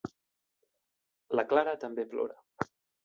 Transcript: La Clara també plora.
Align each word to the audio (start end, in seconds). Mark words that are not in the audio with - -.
La 1.41 1.45
Clara 1.53 1.77
també 1.85 2.07
plora. 2.15 2.71